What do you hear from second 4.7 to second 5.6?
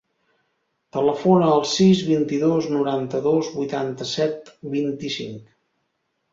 vint-i-cinc.